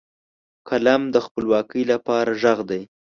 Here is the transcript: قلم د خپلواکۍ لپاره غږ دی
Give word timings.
قلم 0.69 1.01
د 1.13 1.17
خپلواکۍ 1.25 1.83
لپاره 1.91 2.31
غږ 2.41 2.59
دی 2.69 2.81